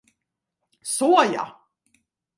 [0.81, 1.67] Så ja!